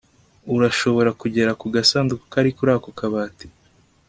[0.55, 3.47] Urashobora kugera ku gasanduku kari kuri ako kabati